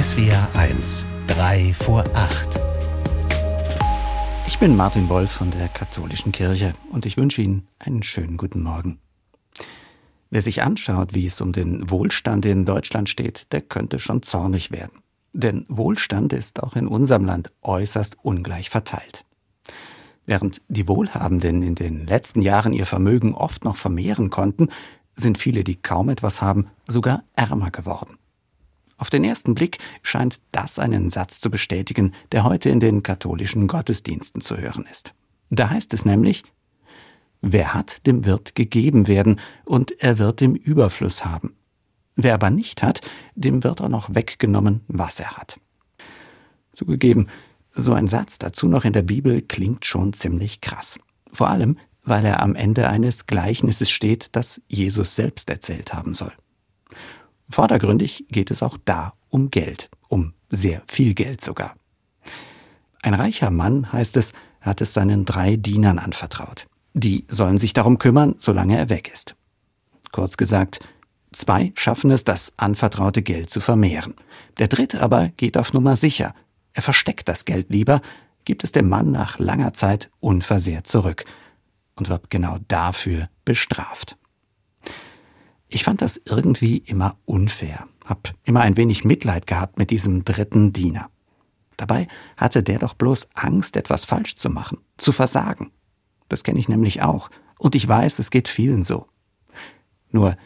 SWR 0.00 0.48
1, 0.54 1.04
3 1.26 1.74
vor 1.74 2.02
8. 2.14 2.58
Ich 4.46 4.58
bin 4.58 4.74
Martin 4.74 5.10
Wolf 5.10 5.30
von 5.30 5.50
der 5.50 5.68
Katholischen 5.68 6.32
Kirche 6.32 6.72
und 6.90 7.04
ich 7.04 7.18
wünsche 7.18 7.42
Ihnen 7.42 7.68
einen 7.78 8.02
schönen 8.02 8.38
guten 8.38 8.62
Morgen. 8.62 8.98
Wer 10.30 10.40
sich 10.40 10.62
anschaut, 10.62 11.12
wie 11.12 11.26
es 11.26 11.42
um 11.42 11.52
den 11.52 11.90
Wohlstand 11.90 12.46
in 12.46 12.64
Deutschland 12.64 13.10
steht, 13.10 13.52
der 13.52 13.60
könnte 13.60 13.98
schon 13.98 14.22
zornig 14.22 14.70
werden. 14.70 15.00
Denn 15.34 15.66
Wohlstand 15.68 16.32
ist 16.32 16.62
auch 16.62 16.76
in 16.76 16.86
unserem 16.86 17.26
Land 17.26 17.52
äußerst 17.60 18.16
ungleich 18.22 18.70
verteilt. 18.70 19.26
Während 20.24 20.62
die 20.68 20.88
Wohlhabenden 20.88 21.60
in 21.60 21.74
den 21.74 22.06
letzten 22.06 22.40
Jahren 22.40 22.72
ihr 22.72 22.86
Vermögen 22.86 23.34
oft 23.34 23.66
noch 23.66 23.76
vermehren 23.76 24.30
konnten, 24.30 24.70
sind 25.14 25.36
viele, 25.36 25.62
die 25.62 25.76
kaum 25.76 26.08
etwas 26.08 26.40
haben, 26.40 26.68
sogar 26.86 27.22
ärmer 27.36 27.70
geworden. 27.70 28.16
Auf 29.00 29.08
den 29.08 29.24
ersten 29.24 29.54
Blick 29.54 29.78
scheint 30.02 30.42
das 30.52 30.78
einen 30.78 31.08
Satz 31.08 31.40
zu 31.40 31.50
bestätigen, 31.50 32.12
der 32.32 32.44
heute 32.44 32.68
in 32.68 32.80
den 32.80 33.02
katholischen 33.02 33.66
Gottesdiensten 33.66 34.42
zu 34.42 34.58
hören 34.58 34.84
ist. 34.90 35.14
Da 35.48 35.70
heißt 35.70 35.94
es 35.94 36.04
nämlich, 36.04 36.44
Wer 37.40 37.72
hat, 37.72 38.06
dem 38.06 38.26
wird 38.26 38.54
gegeben 38.54 39.08
werden, 39.08 39.40
und 39.64 40.02
er 40.02 40.18
wird 40.18 40.42
im 40.42 40.54
Überfluss 40.54 41.24
haben. 41.24 41.56
Wer 42.14 42.34
aber 42.34 42.50
nicht 42.50 42.82
hat, 42.82 43.00
dem 43.34 43.64
wird 43.64 43.80
auch 43.80 43.88
noch 43.88 44.14
weggenommen, 44.14 44.82
was 44.86 45.18
er 45.18 45.38
hat. 45.38 45.58
Zugegeben, 46.74 47.28
so 47.72 47.94
ein 47.94 48.06
Satz 48.06 48.38
dazu 48.38 48.68
noch 48.68 48.84
in 48.84 48.92
der 48.92 49.00
Bibel 49.00 49.40
klingt 49.40 49.86
schon 49.86 50.12
ziemlich 50.12 50.60
krass. 50.60 51.00
Vor 51.32 51.48
allem, 51.48 51.78
weil 52.02 52.26
er 52.26 52.42
am 52.42 52.54
Ende 52.54 52.90
eines 52.90 53.26
Gleichnisses 53.26 53.88
steht, 53.90 54.36
das 54.36 54.60
Jesus 54.68 55.14
selbst 55.14 55.48
erzählt 55.48 55.94
haben 55.94 56.12
soll. 56.12 56.34
Vordergründig 57.50 58.26
geht 58.30 58.50
es 58.50 58.62
auch 58.62 58.76
da 58.84 59.14
um 59.28 59.50
Geld, 59.50 59.90
um 60.08 60.34
sehr 60.50 60.82
viel 60.86 61.14
Geld 61.14 61.40
sogar. 61.40 61.74
Ein 63.02 63.14
reicher 63.14 63.50
Mann, 63.50 63.92
heißt 63.92 64.16
es, 64.16 64.32
hat 64.60 64.80
es 64.80 64.92
seinen 64.92 65.24
drei 65.24 65.56
Dienern 65.56 65.98
anvertraut. 65.98 66.66
Die 66.94 67.24
sollen 67.28 67.58
sich 67.58 67.72
darum 67.72 67.98
kümmern, 67.98 68.34
solange 68.38 68.76
er 68.76 68.88
weg 68.88 69.10
ist. 69.12 69.36
Kurz 70.12 70.36
gesagt, 70.36 70.80
zwei 71.32 71.72
schaffen 71.74 72.10
es, 72.10 72.24
das 72.24 72.52
anvertraute 72.56 73.22
Geld 73.22 73.50
zu 73.50 73.60
vermehren. 73.60 74.14
Der 74.58 74.68
dritte 74.68 75.00
aber 75.00 75.28
geht 75.28 75.56
auf 75.56 75.72
Nummer 75.72 75.96
sicher. 75.96 76.34
Er 76.72 76.82
versteckt 76.82 77.28
das 77.28 77.44
Geld 77.44 77.70
lieber, 77.70 78.00
gibt 78.44 78.64
es 78.64 78.72
dem 78.72 78.88
Mann 78.88 79.12
nach 79.12 79.38
langer 79.38 79.72
Zeit 79.72 80.10
unversehrt 80.20 80.86
zurück 80.86 81.24
und 81.94 82.08
wird 82.08 82.30
genau 82.30 82.58
dafür 82.68 83.28
bestraft. 83.44 84.16
Ich 85.72 85.84
fand 85.84 86.02
das 86.02 86.20
irgendwie 86.26 86.78
immer 86.78 87.16
unfair, 87.24 87.86
hab 88.04 88.32
immer 88.42 88.60
ein 88.60 88.76
wenig 88.76 89.04
Mitleid 89.04 89.46
gehabt 89.46 89.78
mit 89.78 89.90
diesem 89.90 90.24
dritten 90.24 90.72
Diener. 90.72 91.08
Dabei 91.76 92.08
hatte 92.36 92.62
der 92.64 92.80
doch 92.80 92.94
bloß 92.94 93.28
Angst, 93.34 93.76
etwas 93.76 94.04
falsch 94.04 94.34
zu 94.34 94.50
machen, 94.50 94.78
zu 94.98 95.12
versagen. 95.12 95.70
Das 96.28 96.42
kenne 96.42 96.58
ich 96.58 96.68
nämlich 96.68 97.02
auch, 97.02 97.30
und 97.58 97.74
ich 97.76 97.86
weiß, 97.86 98.18
es 98.18 98.30
geht 98.30 98.48
vielen 98.48 98.82
so. 98.82 99.06
Nur 100.10 100.36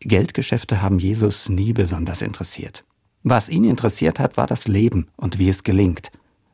Geldgeschäfte 0.00 0.82
haben 0.82 0.98
Jesus 0.98 1.48
nie 1.48 1.72
besonders 1.72 2.20
interessiert. 2.20 2.84
Was 3.22 3.48
ihn 3.48 3.64
interessiert 3.64 4.18
hat, 4.18 4.36
war 4.36 4.48
das 4.48 4.66
Leben 4.66 5.08
und 5.16 5.38
wie 5.38 5.48
es 5.48 5.62
gelingt. 5.62 6.10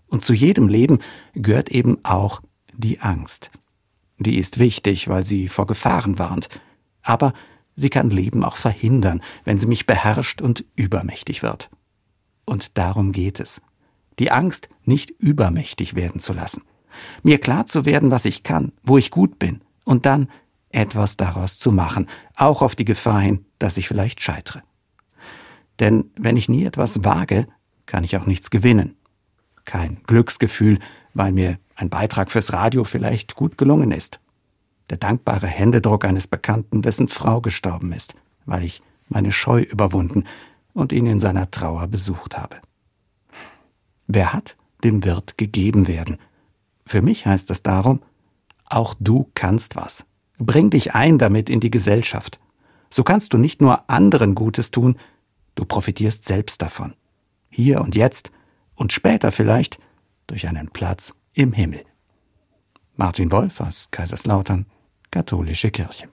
Und 0.06 0.22
zu 0.22 0.34
jedem 0.34 0.68
Leben 0.68 0.98
gehört 1.32 1.70
eben 1.70 1.98
auch 2.04 2.42
die 2.74 3.00
Angst. 3.00 3.50
Die 4.18 4.38
ist 4.38 4.58
wichtig, 4.58 5.08
weil 5.08 5.24
sie 5.24 5.48
vor 5.48 5.66
Gefahren 5.66 6.18
warnt. 6.18 6.48
Aber 7.02 7.32
Sie 7.80 7.90
kann 7.90 8.10
Leben 8.10 8.42
auch 8.42 8.56
verhindern, 8.56 9.22
wenn 9.44 9.60
sie 9.60 9.66
mich 9.66 9.86
beherrscht 9.86 10.42
und 10.42 10.64
übermächtig 10.74 11.44
wird. 11.44 11.70
Und 12.44 12.76
darum 12.76 13.12
geht 13.12 13.38
es. 13.38 13.62
Die 14.18 14.32
Angst 14.32 14.68
nicht 14.82 15.10
übermächtig 15.10 15.94
werden 15.94 16.20
zu 16.20 16.32
lassen. 16.32 16.64
Mir 17.22 17.38
klar 17.38 17.66
zu 17.66 17.84
werden, 17.84 18.10
was 18.10 18.24
ich 18.24 18.42
kann, 18.42 18.72
wo 18.82 18.98
ich 18.98 19.12
gut 19.12 19.38
bin, 19.38 19.60
und 19.84 20.06
dann 20.06 20.28
etwas 20.70 21.16
daraus 21.16 21.56
zu 21.56 21.70
machen, 21.70 22.08
auch 22.34 22.62
auf 22.62 22.74
die 22.74 22.84
Gefahr 22.84 23.20
hin, 23.20 23.46
dass 23.60 23.76
ich 23.76 23.86
vielleicht 23.86 24.20
scheitere. 24.20 24.64
Denn 25.78 26.10
wenn 26.16 26.36
ich 26.36 26.48
nie 26.48 26.64
etwas 26.64 27.04
wage, 27.04 27.46
kann 27.86 28.02
ich 28.02 28.16
auch 28.16 28.26
nichts 28.26 28.50
gewinnen. 28.50 28.96
Kein 29.64 30.02
Glücksgefühl, 30.04 30.80
weil 31.14 31.30
mir 31.30 31.60
ein 31.76 31.90
Beitrag 31.90 32.32
fürs 32.32 32.52
Radio 32.52 32.82
vielleicht 32.82 33.36
gut 33.36 33.56
gelungen 33.56 33.92
ist 33.92 34.18
der 34.90 34.98
dankbare 34.98 35.46
Händedruck 35.46 36.04
eines 36.04 36.26
Bekannten, 36.26 36.82
dessen 36.82 37.08
Frau 37.08 37.40
gestorben 37.40 37.92
ist, 37.92 38.14
weil 38.46 38.64
ich 38.64 38.82
meine 39.08 39.32
Scheu 39.32 39.62
überwunden 39.62 40.24
und 40.72 40.92
ihn 40.92 41.06
in 41.06 41.20
seiner 41.20 41.50
Trauer 41.50 41.86
besucht 41.88 42.36
habe. 42.36 42.56
Wer 44.06 44.32
hat, 44.32 44.56
dem 44.84 45.04
wird 45.04 45.36
gegeben 45.36 45.86
werden. 45.86 46.18
Für 46.86 47.02
mich 47.02 47.26
heißt 47.26 47.50
es 47.50 47.62
darum, 47.62 48.00
auch 48.68 48.94
du 48.98 49.30
kannst 49.34 49.76
was. 49.76 50.04
Bring 50.38 50.70
dich 50.70 50.94
ein 50.94 51.18
damit 51.18 51.50
in 51.50 51.60
die 51.60 51.70
Gesellschaft. 51.70 52.38
So 52.90 53.02
kannst 53.02 53.32
du 53.32 53.38
nicht 53.38 53.60
nur 53.60 53.90
anderen 53.90 54.34
Gutes 54.34 54.70
tun, 54.70 54.96
du 55.54 55.64
profitierst 55.64 56.24
selbst 56.24 56.62
davon. 56.62 56.94
Hier 57.50 57.80
und 57.80 57.94
jetzt 57.94 58.30
und 58.74 58.92
später 58.92 59.32
vielleicht 59.32 59.78
durch 60.26 60.46
einen 60.46 60.68
Platz 60.70 61.14
im 61.34 61.52
Himmel. 61.52 61.84
Martin 62.96 63.30
Wolf 63.30 63.60
aus 63.60 63.90
Kaiserslautern 63.90 64.66
katholische 65.18 65.70
Kirche. 65.72 66.08